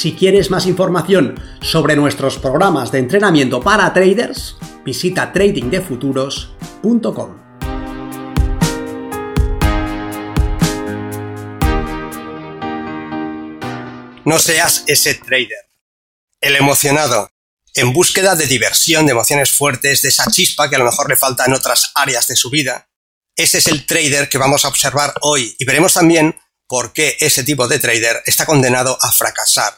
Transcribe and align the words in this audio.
Si 0.00 0.14
quieres 0.14 0.50
más 0.50 0.64
información 0.64 1.38
sobre 1.60 1.94
nuestros 1.94 2.38
programas 2.38 2.90
de 2.90 3.00
entrenamiento 3.00 3.60
para 3.60 3.92
traders, 3.92 4.56
visita 4.82 5.30
tradingdefuturos.com. 5.30 7.36
No 14.24 14.38
seas 14.38 14.84
ese 14.86 15.16
trader, 15.16 15.68
el 16.40 16.56
emocionado, 16.56 17.30
en 17.74 17.92
búsqueda 17.92 18.36
de 18.36 18.46
diversión, 18.46 19.04
de 19.04 19.12
emociones 19.12 19.50
fuertes, 19.50 20.00
de 20.00 20.08
esa 20.08 20.30
chispa 20.30 20.70
que 20.70 20.76
a 20.76 20.78
lo 20.78 20.86
mejor 20.86 21.10
le 21.10 21.16
falta 21.16 21.44
en 21.44 21.52
otras 21.52 21.92
áreas 21.94 22.26
de 22.26 22.36
su 22.36 22.48
vida. 22.48 22.88
Ese 23.36 23.58
es 23.58 23.66
el 23.66 23.84
trader 23.84 24.30
que 24.30 24.38
vamos 24.38 24.64
a 24.64 24.68
observar 24.68 25.12
hoy 25.20 25.54
y 25.58 25.66
veremos 25.66 25.92
también 25.92 26.40
por 26.66 26.94
qué 26.94 27.18
ese 27.20 27.44
tipo 27.44 27.68
de 27.68 27.78
trader 27.78 28.22
está 28.24 28.46
condenado 28.46 28.96
a 28.98 29.12
fracasar. 29.12 29.74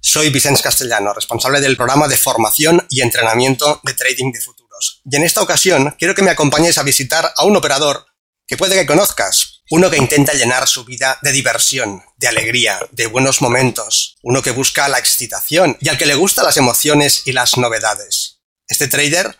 Soy 0.00 0.30
Vicente 0.30 0.62
Castellano, 0.62 1.12
responsable 1.12 1.60
del 1.60 1.76
programa 1.76 2.08
de 2.08 2.16
formación 2.16 2.86
y 2.88 3.02
entrenamiento 3.02 3.80
de 3.84 3.94
trading 3.94 4.32
de 4.32 4.40
futuros. 4.40 5.02
Y 5.04 5.16
en 5.16 5.24
esta 5.24 5.42
ocasión 5.42 5.94
quiero 5.98 6.14
que 6.14 6.22
me 6.22 6.30
acompañes 6.30 6.78
a 6.78 6.82
visitar 6.82 7.32
a 7.36 7.44
un 7.44 7.56
operador 7.56 8.06
que 8.46 8.56
puede 8.56 8.74
que 8.74 8.86
conozcas, 8.86 9.62
uno 9.70 9.90
que 9.90 9.98
intenta 9.98 10.32
llenar 10.32 10.66
su 10.66 10.84
vida 10.84 11.18
de 11.22 11.32
diversión, 11.32 12.02
de 12.16 12.28
alegría, 12.28 12.80
de 12.90 13.06
buenos 13.06 13.42
momentos, 13.42 14.16
uno 14.22 14.42
que 14.42 14.50
busca 14.50 14.88
la 14.88 14.98
excitación 14.98 15.76
y 15.80 15.88
al 15.88 15.98
que 15.98 16.06
le 16.06 16.16
gustan 16.16 16.46
las 16.46 16.56
emociones 16.56 17.22
y 17.26 17.32
las 17.32 17.58
novedades. 17.58 18.40
Este 18.66 18.88
trader 18.88 19.36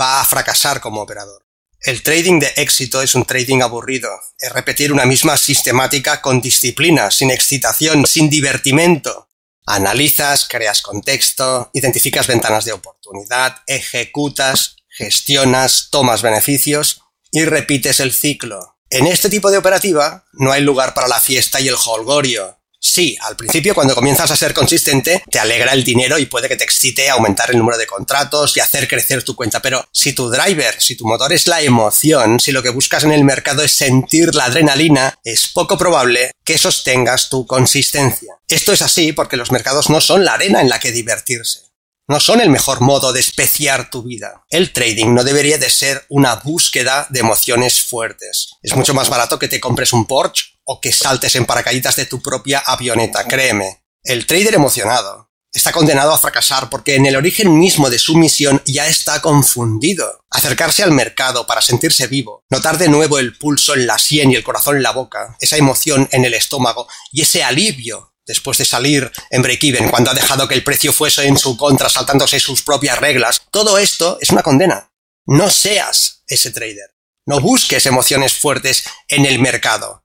va 0.00 0.20
a 0.20 0.24
fracasar 0.24 0.80
como 0.80 1.02
operador. 1.02 1.44
El 1.80 2.02
trading 2.02 2.38
de 2.38 2.52
éxito 2.56 3.02
es 3.02 3.14
un 3.14 3.26
trading 3.26 3.60
aburrido, 3.60 4.08
es 4.38 4.50
repetir 4.50 4.90
una 4.90 5.04
misma 5.04 5.36
sistemática 5.36 6.22
con 6.22 6.40
disciplina, 6.40 7.10
sin 7.10 7.30
excitación, 7.30 8.06
sin 8.06 8.30
divertimento. 8.30 9.23
Analizas, 9.66 10.46
creas 10.48 10.82
contexto, 10.82 11.70
identificas 11.72 12.26
ventanas 12.26 12.64
de 12.64 12.72
oportunidad, 12.72 13.56
ejecutas, 13.66 14.76
gestionas, 14.88 15.88
tomas 15.90 16.22
beneficios 16.22 17.02
y 17.32 17.44
repites 17.44 18.00
el 18.00 18.12
ciclo. 18.12 18.76
En 18.90 19.06
este 19.06 19.30
tipo 19.30 19.50
de 19.50 19.58
operativa 19.58 20.24
no 20.32 20.52
hay 20.52 20.62
lugar 20.62 20.94
para 20.94 21.08
la 21.08 21.18
fiesta 21.18 21.60
y 21.60 21.68
el 21.68 21.76
holgorio. 21.86 22.58
Sí, 22.94 23.18
al 23.22 23.34
principio 23.34 23.74
cuando 23.74 23.92
comienzas 23.92 24.30
a 24.30 24.36
ser 24.36 24.54
consistente 24.54 25.24
te 25.28 25.40
alegra 25.40 25.72
el 25.72 25.82
dinero 25.82 26.16
y 26.16 26.26
puede 26.26 26.48
que 26.48 26.54
te 26.54 26.62
excite 26.62 27.10
aumentar 27.10 27.50
el 27.50 27.58
número 27.58 27.76
de 27.76 27.88
contratos 27.88 28.56
y 28.56 28.60
hacer 28.60 28.86
crecer 28.86 29.24
tu 29.24 29.34
cuenta, 29.34 29.60
pero 29.60 29.84
si 29.90 30.12
tu 30.12 30.30
driver, 30.30 30.80
si 30.80 30.94
tu 30.94 31.04
motor 31.04 31.32
es 31.32 31.48
la 31.48 31.60
emoción, 31.60 32.38
si 32.38 32.52
lo 32.52 32.62
que 32.62 32.68
buscas 32.68 33.02
en 33.02 33.10
el 33.10 33.24
mercado 33.24 33.64
es 33.64 33.72
sentir 33.72 34.32
la 34.36 34.44
adrenalina, 34.44 35.18
es 35.24 35.48
poco 35.48 35.76
probable 35.76 36.30
que 36.44 36.56
sostengas 36.56 37.30
tu 37.30 37.48
consistencia. 37.48 38.36
Esto 38.46 38.72
es 38.72 38.80
así 38.80 39.12
porque 39.12 39.36
los 39.36 39.50
mercados 39.50 39.90
no 39.90 40.00
son 40.00 40.24
la 40.24 40.34
arena 40.34 40.60
en 40.60 40.68
la 40.68 40.78
que 40.78 40.92
divertirse 40.92 41.64
no 42.06 42.20
son 42.20 42.42
el 42.42 42.50
mejor 42.50 42.82
modo 42.82 43.14
de 43.14 43.20
especiar 43.20 43.88
tu 43.88 44.02
vida. 44.02 44.44
El 44.50 44.74
trading 44.74 45.14
no 45.14 45.24
debería 45.24 45.56
de 45.56 45.70
ser 45.70 46.04
una 46.10 46.34
búsqueda 46.36 47.06
de 47.08 47.20
emociones 47.20 47.82
fuertes. 47.82 48.50
Es 48.62 48.76
mucho 48.76 48.92
más 48.92 49.08
barato 49.08 49.38
que 49.38 49.48
te 49.48 49.58
compres 49.58 49.94
un 49.94 50.04
Porsche 50.04 50.53
o 50.64 50.80
que 50.80 50.92
saltes 50.92 51.36
en 51.36 51.46
paracaídas 51.46 51.96
de 51.96 52.06
tu 52.06 52.20
propia 52.20 52.58
avioneta, 52.58 53.24
créeme. 53.26 53.84
El 54.02 54.26
trader 54.26 54.54
emocionado 54.54 55.30
está 55.52 55.70
condenado 55.70 56.12
a 56.12 56.18
fracasar 56.18 56.68
porque 56.68 56.96
en 56.96 57.06
el 57.06 57.16
origen 57.16 57.58
mismo 57.58 57.88
de 57.88 57.98
su 57.98 58.16
misión 58.16 58.60
ya 58.66 58.86
está 58.88 59.22
confundido. 59.22 60.24
Acercarse 60.30 60.82
al 60.82 60.90
mercado 60.90 61.46
para 61.46 61.62
sentirse 61.62 62.08
vivo, 62.08 62.44
notar 62.50 62.76
de 62.76 62.88
nuevo 62.88 63.18
el 63.18 63.38
pulso 63.38 63.74
en 63.74 63.86
la 63.86 63.98
sien 63.98 64.30
y 64.32 64.34
el 64.34 64.42
corazón 64.42 64.76
en 64.76 64.82
la 64.82 64.90
boca, 64.90 65.36
esa 65.40 65.56
emoción 65.56 66.08
en 66.10 66.24
el 66.24 66.34
estómago 66.34 66.88
y 67.12 67.22
ese 67.22 67.44
alivio 67.44 68.14
después 68.26 68.58
de 68.58 68.64
salir 68.64 69.12
en 69.30 69.42
break-even 69.42 69.90
cuando 69.90 70.10
ha 70.10 70.14
dejado 70.14 70.48
que 70.48 70.54
el 70.54 70.64
precio 70.64 70.92
fuese 70.92 71.26
en 71.26 71.38
su 71.38 71.56
contra 71.56 71.88
saltándose 71.88 72.40
sus 72.40 72.62
propias 72.62 72.98
reglas, 72.98 73.42
todo 73.50 73.78
esto 73.78 74.18
es 74.20 74.30
una 74.30 74.42
condena. 74.42 74.90
No 75.26 75.50
seas 75.50 76.22
ese 76.26 76.50
trader. 76.50 76.94
No 77.26 77.40
busques 77.40 77.86
emociones 77.86 78.34
fuertes 78.34 78.84
en 79.08 79.24
el 79.24 79.38
mercado. 79.38 80.03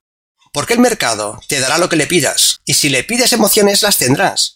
Porque 0.54 0.74
el 0.74 0.80
mercado 0.80 1.40
te 1.48 1.60
dará 1.60 1.78
lo 1.78 1.90
que 1.90 1.96
le 1.96 2.08
pidas, 2.08 2.62
y 2.66 2.74
si 2.74 2.90
le 2.90 3.04
pides 3.04 3.34
emociones 3.34 3.82
las 3.82 3.98
tendrás. 3.98 4.56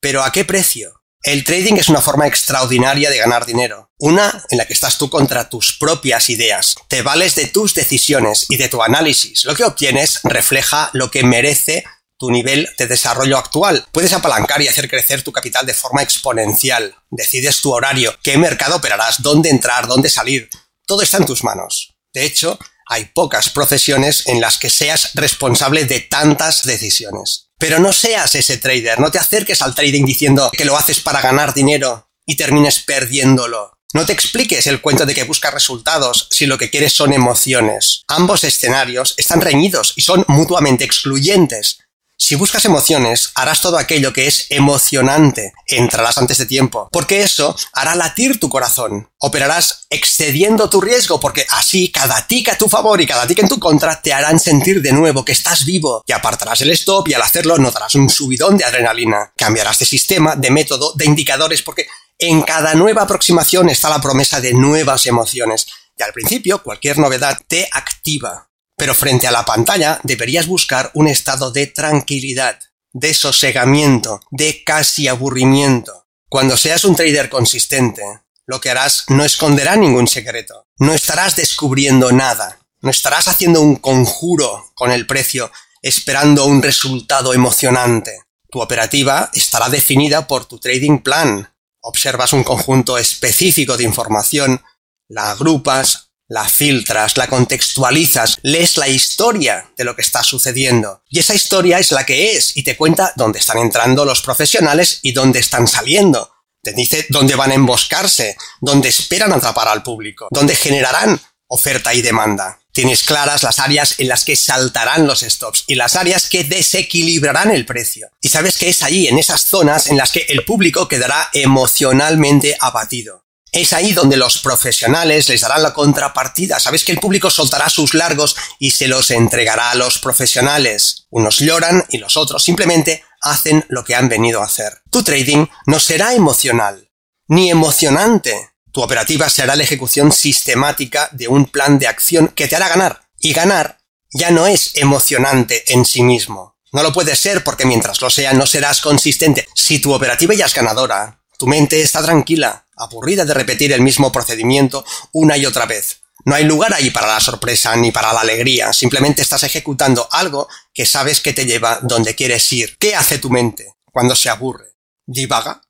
Pero 0.00 0.22
¿a 0.22 0.32
qué 0.32 0.44
precio? 0.44 0.94
El 1.22 1.42
trading 1.44 1.74
es 1.74 1.88
una 1.88 2.00
forma 2.00 2.26
extraordinaria 2.26 3.10
de 3.10 3.18
ganar 3.18 3.44
dinero, 3.44 3.90
una 3.98 4.44
en 4.50 4.58
la 4.58 4.66
que 4.66 4.72
estás 4.72 4.98
tú 4.98 5.10
contra 5.10 5.48
tus 5.48 5.76
propias 5.76 6.30
ideas, 6.30 6.76
te 6.88 7.02
vales 7.02 7.34
de 7.34 7.46
tus 7.46 7.74
decisiones 7.74 8.46
y 8.48 8.56
de 8.56 8.68
tu 8.68 8.82
análisis, 8.82 9.44
lo 9.44 9.56
que 9.56 9.64
obtienes 9.64 10.20
refleja 10.22 10.90
lo 10.92 11.10
que 11.10 11.24
merece 11.24 11.84
tu 12.18 12.30
nivel 12.30 12.68
de 12.76 12.86
desarrollo 12.86 13.38
actual. 13.38 13.86
Puedes 13.92 14.12
apalancar 14.12 14.60
y 14.60 14.68
hacer 14.68 14.88
crecer 14.88 15.22
tu 15.22 15.32
capital 15.32 15.64
de 15.64 15.74
forma 15.74 16.02
exponencial. 16.02 16.96
Decides 17.10 17.60
tu 17.60 17.72
horario, 17.72 18.14
qué 18.22 18.36
mercado 18.36 18.76
operarás, 18.76 19.22
dónde 19.22 19.50
entrar, 19.50 19.86
dónde 19.86 20.10
salir. 20.10 20.50
Todo 20.86 21.02
está 21.02 21.18
en 21.18 21.26
tus 21.26 21.44
manos. 21.44 21.94
De 22.12 22.24
hecho, 22.24 22.58
hay 22.88 23.06
pocas 23.06 23.50
profesiones 23.50 24.26
en 24.26 24.40
las 24.40 24.58
que 24.58 24.70
seas 24.70 25.10
responsable 25.14 25.84
de 25.84 26.00
tantas 26.00 26.64
decisiones. 26.64 27.50
Pero 27.58 27.78
no 27.78 27.92
seas 27.92 28.34
ese 28.34 28.56
trader, 28.56 29.00
no 29.00 29.10
te 29.10 29.18
acerques 29.18 29.62
al 29.62 29.74
trading 29.74 30.04
diciendo 30.04 30.50
que 30.56 30.64
lo 30.64 30.76
haces 30.76 31.00
para 31.00 31.20
ganar 31.20 31.54
dinero 31.54 32.10
y 32.24 32.36
termines 32.36 32.80
perdiéndolo. 32.80 33.72
No 33.94 34.04
te 34.04 34.12
expliques 34.12 34.66
el 34.66 34.82
cuento 34.82 35.06
de 35.06 35.14
que 35.14 35.24
buscas 35.24 35.54
resultados 35.54 36.28
si 36.30 36.44
lo 36.44 36.58
que 36.58 36.68
quieres 36.68 36.92
son 36.92 37.14
emociones. 37.14 38.02
Ambos 38.06 38.44
escenarios 38.44 39.14
están 39.16 39.40
reñidos 39.40 39.94
y 39.96 40.02
son 40.02 40.24
mutuamente 40.28 40.84
excluyentes. 40.84 41.78
Si 42.20 42.34
buscas 42.34 42.64
emociones, 42.64 43.30
harás 43.36 43.60
todo 43.60 43.78
aquello 43.78 44.12
que 44.12 44.26
es 44.26 44.46
emocionante. 44.50 45.52
Entrarás 45.66 46.18
antes 46.18 46.38
de 46.38 46.46
tiempo, 46.46 46.88
porque 46.90 47.22
eso 47.22 47.56
hará 47.72 47.94
latir 47.94 48.40
tu 48.40 48.48
corazón. 48.48 49.08
Operarás 49.18 49.86
excediendo 49.88 50.68
tu 50.68 50.80
riesgo, 50.80 51.20
porque 51.20 51.46
así 51.50 51.92
cada 51.92 52.26
tic 52.26 52.48
a 52.48 52.58
tu 52.58 52.68
favor 52.68 53.00
y 53.00 53.06
cada 53.06 53.24
tic 53.24 53.38
en 53.38 53.48
tu 53.48 53.60
contra 53.60 54.02
te 54.02 54.12
harán 54.12 54.40
sentir 54.40 54.82
de 54.82 54.92
nuevo 54.92 55.24
que 55.24 55.30
estás 55.30 55.64
vivo. 55.64 56.02
Y 56.08 56.12
apartarás 56.12 56.60
el 56.62 56.72
stop 56.72 57.06
y 57.08 57.14
al 57.14 57.22
hacerlo 57.22 57.56
notarás 57.56 57.94
un 57.94 58.10
subidón 58.10 58.58
de 58.58 58.64
adrenalina. 58.64 59.32
Cambiarás 59.36 59.78
de 59.78 59.86
sistema, 59.86 60.34
de 60.34 60.50
método, 60.50 60.92
de 60.96 61.04
indicadores, 61.04 61.62
porque 61.62 61.86
en 62.18 62.42
cada 62.42 62.74
nueva 62.74 63.02
aproximación 63.02 63.68
está 63.68 63.88
la 63.88 64.00
promesa 64.00 64.40
de 64.40 64.54
nuevas 64.54 65.06
emociones. 65.06 65.68
Y 65.96 66.02
al 66.02 66.12
principio, 66.12 66.64
cualquier 66.64 66.98
novedad 66.98 67.38
te 67.46 67.68
activa. 67.72 68.47
Pero 68.78 68.94
frente 68.94 69.26
a 69.26 69.32
la 69.32 69.44
pantalla 69.44 70.00
deberías 70.04 70.46
buscar 70.46 70.90
un 70.94 71.08
estado 71.08 71.50
de 71.50 71.66
tranquilidad, 71.66 72.58
de 72.92 73.12
sosegamiento, 73.12 74.20
de 74.30 74.64
casi 74.64 75.08
aburrimiento. 75.08 76.06
Cuando 76.28 76.56
seas 76.56 76.84
un 76.84 76.94
trader 76.94 77.28
consistente, 77.28 78.02
lo 78.46 78.60
que 78.60 78.70
harás 78.70 79.04
no 79.08 79.24
esconderá 79.24 79.76
ningún 79.76 80.08
secreto. 80.08 80.68
No 80.78 80.94
estarás 80.94 81.36
descubriendo 81.36 82.12
nada. 82.12 82.60
No 82.80 82.90
estarás 82.90 83.28
haciendo 83.28 83.60
un 83.60 83.76
conjuro 83.76 84.70
con 84.74 84.92
el 84.92 85.06
precio 85.06 85.50
esperando 85.82 86.46
un 86.46 86.62
resultado 86.62 87.34
emocionante. 87.34 88.22
Tu 88.50 88.60
operativa 88.60 89.30
estará 89.34 89.68
definida 89.68 90.26
por 90.26 90.46
tu 90.46 90.58
trading 90.58 90.98
plan. 90.98 91.52
Observas 91.80 92.32
un 92.32 92.44
conjunto 92.44 92.96
específico 92.96 93.76
de 93.76 93.84
información, 93.84 94.62
la 95.08 95.30
agrupas, 95.30 96.07
la 96.28 96.46
filtras, 96.46 97.16
la 97.16 97.26
contextualizas, 97.26 98.38
lees 98.42 98.76
la 98.76 98.88
historia 98.88 99.70
de 99.76 99.84
lo 99.84 99.96
que 99.96 100.02
está 100.02 100.22
sucediendo. 100.22 101.02
Y 101.08 101.18
esa 101.18 101.34
historia 101.34 101.78
es 101.78 101.90
la 101.90 102.04
que 102.04 102.36
es 102.36 102.56
y 102.56 102.62
te 102.62 102.76
cuenta 102.76 103.12
dónde 103.16 103.38
están 103.38 103.58
entrando 103.58 104.04
los 104.04 104.20
profesionales 104.20 105.00
y 105.02 105.12
dónde 105.12 105.40
están 105.40 105.66
saliendo. 105.66 106.30
Te 106.62 106.72
dice 106.72 107.06
dónde 107.08 107.34
van 107.34 107.50
a 107.50 107.54
emboscarse, 107.54 108.36
dónde 108.60 108.88
esperan 108.90 109.32
atrapar 109.32 109.68
al 109.68 109.82
público, 109.82 110.28
dónde 110.30 110.54
generarán 110.54 111.18
oferta 111.46 111.94
y 111.94 112.02
demanda. 112.02 112.60
Tienes 112.72 113.02
claras 113.02 113.42
las 113.42 113.58
áreas 113.58 113.94
en 113.98 114.08
las 114.08 114.24
que 114.24 114.36
saltarán 114.36 115.06
los 115.06 115.20
stops 115.20 115.64
y 115.66 115.74
las 115.74 115.96
áreas 115.96 116.28
que 116.28 116.44
desequilibrarán 116.44 117.50
el 117.50 117.64
precio. 117.64 118.10
Y 118.20 118.28
sabes 118.28 118.58
que 118.58 118.68
es 118.68 118.82
allí, 118.82 119.08
en 119.08 119.18
esas 119.18 119.40
zonas, 119.40 119.88
en 119.88 119.96
las 119.96 120.12
que 120.12 120.26
el 120.28 120.44
público 120.44 120.86
quedará 120.86 121.30
emocionalmente 121.32 122.56
abatido. 122.60 123.24
Es 123.52 123.72
ahí 123.72 123.92
donde 123.92 124.16
los 124.16 124.38
profesionales 124.38 125.28
les 125.28 125.40
darán 125.40 125.62
la 125.62 125.72
contrapartida. 125.72 126.60
Sabes 126.60 126.84
que 126.84 126.92
el 126.92 127.00
público 127.00 127.30
soltará 127.30 127.70
sus 127.70 127.94
largos 127.94 128.36
y 128.58 128.72
se 128.72 128.88
los 128.88 129.10
entregará 129.10 129.70
a 129.70 129.74
los 129.74 129.98
profesionales. 129.98 131.06
Unos 131.10 131.38
lloran 131.38 131.84
y 131.88 131.98
los 131.98 132.16
otros 132.16 132.44
simplemente 132.44 133.04
hacen 133.22 133.64
lo 133.68 133.84
que 133.84 133.94
han 133.94 134.08
venido 134.08 134.42
a 134.42 134.46
hacer. 134.46 134.82
Tu 134.90 135.02
trading 135.02 135.46
no 135.66 135.80
será 135.80 136.14
emocional, 136.14 136.90
ni 137.26 137.50
emocionante. 137.50 138.50
Tu 138.70 138.82
operativa 138.82 139.28
será 139.30 139.56
la 139.56 139.64
ejecución 139.64 140.12
sistemática 140.12 141.08
de 141.12 141.28
un 141.28 141.46
plan 141.46 141.78
de 141.78 141.86
acción 141.86 142.28
que 142.28 142.48
te 142.48 142.56
hará 142.56 142.68
ganar. 142.68 143.08
Y 143.18 143.32
ganar 143.32 143.78
ya 144.12 144.30
no 144.30 144.46
es 144.46 144.72
emocionante 144.74 145.72
en 145.72 145.84
sí 145.84 146.02
mismo. 146.02 146.56
No 146.72 146.82
lo 146.82 146.92
puede 146.92 147.16
ser 147.16 147.42
porque 147.44 147.64
mientras 147.64 148.00
lo 148.02 148.10
sea 148.10 148.34
no 148.34 148.46
serás 148.46 148.80
consistente. 148.80 149.48
Si 149.54 149.78
tu 149.78 149.92
operativa 149.92 150.34
ya 150.34 150.46
es 150.46 150.54
ganadora, 150.54 151.22
tu 151.38 151.46
mente 151.46 151.80
está 151.80 152.02
tranquila, 152.02 152.66
aburrida 152.78 153.24
de 153.24 153.34
repetir 153.34 153.72
el 153.72 153.82
mismo 153.82 154.12
procedimiento 154.12 154.84
una 155.12 155.36
y 155.36 155.46
otra 155.46 155.66
vez. 155.66 156.00
No 156.24 156.34
hay 156.34 156.44
lugar 156.44 156.74
ahí 156.74 156.90
para 156.90 157.06
la 157.06 157.20
sorpresa 157.20 157.74
ni 157.76 157.92
para 157.92 158.12
la 158.12 158.20
alegría, 158.20 158.72
simplemente 158.72 159.22
estás 159.22 159.44
ejecutando 159.44 160.08
algo 160.10 160.48
que 160.74 160.84
sabes 160.84 161.20
que 161.20 161.32
te 161.32 161.46
lleva 161.46 161.80
donde 161.82 162.14
quieres 162.14 162.52
ir. 162.52 162.76
¿Qué 162.78 162.94
hace 162.94 163.18
tu 163.18 163.30
mente 163.30 163.74
cuando 163.92 164.16
se 164.16 164.28
aburre? 164.28 164.76
¿Divaga? 165.06 165.62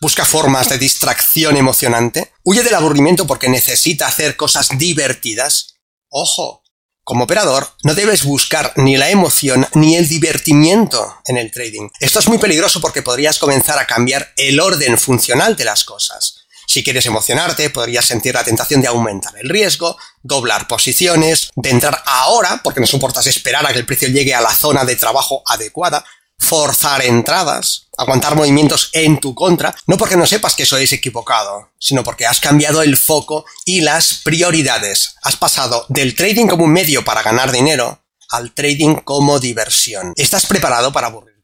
¿Busca 0.00 0.26
formas 0.26 0.68
de 0.68 0.78
distracción 0.78 1.56
emocionante? 1.56 2.32
¿Huye 2.44 2.62
del 2.62 2.74
aburrimiento 2.74 3.26
porque 3.26 3.48
necesita 3.48 4.06
hacer 4.06 4.36
cosas 4.36 4.68
divertidas? 4.76 5.78
Ojo, 6.10 6.62
como 7.02 7.24
operador, 7.24 7.68
no 7.84 7.94
debes 7.94 8.24
buscar 8.24 8.72
ni 8.76 8.96
la 8.96 9.10
emoción 9.10 9.66
ni 9.74 9.96
el 9.96 10.08
divertimiento 10.08 11.18
en 11.24 11.38
el 11.38 11.50
trading. 11.50 11.88
Esto 12.00 12.18
es 12.18 12.28
muy 12.28 12.38
peligroso 12.38 12.80
porque 12.80 13.02
podrías 13.02 13.38
comenzar 13.38 13.78
a 13.78 13.86
cambiar 13.86 14.32
el 14.36 14.60
orden 14.60 14.98
funcional 14.98 15.56
de 15.56 15.64
las 15.64 15.84
cosas. 15.84 16.45
Si 16.66 16.82
quieres 16.82 17.06
emocionarte, 17.06 17.70
podrías 17.70 18.04
sentir 18.04 18.34
la 18.34 18.44
tentación 18.44 18.80
de 18.80 18.88
aumentar 18.88 19.34
el 19.38 19.48
riesgo, 19.48 19.96
doblar 20.22 20.66
posiciones, 20.66 21.50
de 21.54 21.70
entrar 21.70 22.02
ahora, 22.06 22.60
porque 22.62 22.80
no 22.80 22.86
soportas 22.86 23.26
esperar 23.26 23.64
a 23.66 23.72
que 23.72 23.78
el 23.78 23.86
precio 23.86 24.08
llegue 24.08 24.34
a 24.34 24.40
la 24.40 24.52
zona 24.52 24.84
de 24.84 24.96
trabajo 24.96 25.42
adecuada, 25.46 26.04
forzar 26.38 27.04
entradas, 27.04 27.88
aguantar 27.96 28.36
movimientos 28.36 28.90
en 28.92 29.18
tu 29.18 29.34
contra, 29.34 29.74
no 29.86 29.96
porque 29.96 30.16
no 30.16 30.26
sepas 30.26 30.54
que 30.54 30.64
eso 30.64 30.76
es 30.76 30.92
equivocado, 30.92 31.70
sino 31.78 32.04
porque 32.04 32.26
has 32.26 32.40
cambiado 32.40 32.82
el 32.82 32.96
foco 32.96 33.44
y 33.64 33.80
las 33.80 34.14
prioridades. 34.14 35.14
Has 35.22 35.36
pasado 35.36 35.86
del 35.88 36.14
trading 36.14 36.46
como 36.46 36.64
un 36.64 36.72
medio 36.72 37.04
para 37.04 37.22
ganar 37.22 37.52
dinero 37.52 38.02
al 38.30 38.52
trading 38.52 38.96
como 38.96 39.38
diversión. 39.38 40.12
¿Estás 40.16 40.46
preparado 40.46 40.92
para 40.92 41.06
aburrir? 41.06 41.35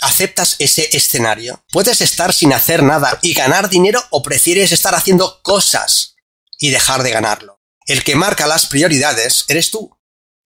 ¿Aceptas 0.00 0.56
ese 0.58 0.88
escenario? 0.96 1.62
¿Puedes 1.70 2.00
estar 2.00 2.32
sin 2.32 2.52
hacer 2.52 2.82
nada 2.82 3.18
y 3.22 3.34
ganar 3.34 3.68
dinero 3.68 4.02
o 4.10 4.22
prefieres 4.22 4.72
estar 4.72 4.94
haciendo 4.94 5.42
cosas 5.42 6.16
y 6.58 6.70
dejar 6.70 7.02
de 7.02 7.10
ganarlo? 7.10 7.60
El 7.86 8.02
que 8.02 8.16
marca 8.16 8.46
las 8.46 8.66
prioridades 8.66 9.44
eres 9.48 9.70
tú. 9.70 9.96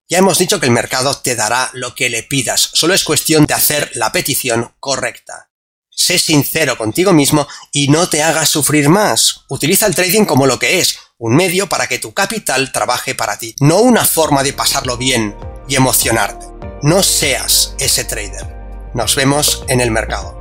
Ya 0.09 0.19
hemos 0.19 0.39
dicho 0.39 0.59
que 0.59 0.67
el 0.67 0.73
mercado 0.73 1.17
te 1.17 1.37
dará 1.37 1.71
lo 1.73 1.95
que 1.95 2.11
le 2.11 2.25
pidas, 2.25 2.71
solo 2.75 2.95
es 2.95 3.05
cuestión 3.05 3.47
de 3.47 3.55
hacer 3.55 3.93
la 3.95 4.13
petición 4.13 4.75
correcta. 4.81 5.51
Sé 5.89 6.19
sincero 6.19 6.77
contigo 6.77 7.13
mismo 7.13 7.47
y 7.73 7.89
no 7.89 8.09
te 8.09 8.23
hagas 8.23 8.49
sufrir 8.49 8.89
más. 8.89 9.45
Utiliza 9.49 9.87
el 9.87 9.95
trading 9.95 10.25
como 10.25 10.47
lo 10.47 10.59
que 10.59 10.81
es, 10.81 10.99
un 11.17 11.37
medio 11.37 11.69
para 11.69 11.87
que 11.87 12.01
tu 12.01 12.13
capital 12.13 12.73
trabaje 12.73 13.15
para 13.15 13.39
ti, 13.39 13.55
no 13.61 13.79
una 13.81 14.05
forma 14.05 14.43
de 14.43 14.53
pasarlo 14.53 14.97
bien 14.97 15.37
y 15.69 15.77
emocionarte. 15.77 16.47
No 16.83 17.03
seas 17.03 17.75
ese 17.79 18.05
trader. 18.05 18.54
Nos 18.95 19.17
vemos 19.17 19.65
en 19.69 19.81
el 19.81 19.91
mercado. 19.91 20.37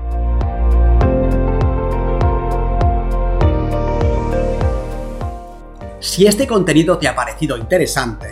Si 5.99 6.27
este 6.27 6.45
contenido 6.45 6.99
te 6.99 7.07
ha 7.07 7.15
parecido 7.15 7.57
interesante, 7.57 8.27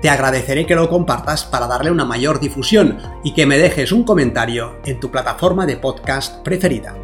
te 0.00 0.08
agradeceré 0.08 0.64
que 0.64 0.74
lo 0.74 0.88
compartas 0.88 1.44
para 1.44 1.66
darle 1.66 1.90
una 1.90 2.06
mayor 2.06 2.40
difusión 2.40 2.98
y 3.22 3.34
que 3.34 3.44
me 3.44 3.58
dejes 3.58 3.92
un 3.92 4.04
comentario 4.04 4.76
en 4.86 4.98
tu 4.98 5.10
plataforma 5.10 5.66
de 5.66 5.76
podcast 5.76 6.42
preferida. 6.42 6.94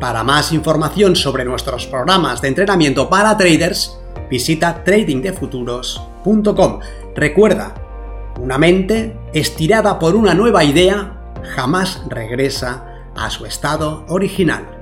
Para 0.00 0.24
más 0.24 0.52
información 0.52 1.16
sobre 1.16 1.44
nuestros 1.44 1.86
programas 1.86 2.40
de 2.40 2.48
entrenamiento 2.48 3.10
para 3.10 3.36
traders, 3.36 3.98
visita 4.30 4.82
tradingdefuturos.com. 4.82 6.80
Recuerda, 7.14 7.87
una 8.38 8.58
mente 8.58 9.18
estirada 9.32 9.98
por 9.98 10.14
una 10.14 10.34
nueva 10.34 10.64
idea 10.64 11.32
jamás 11.54 12.02
regresa 12.08 12.84
a 13.16 13.30
su 13.30 13.46
estado 13.46 14.04
original. 14.08 14.77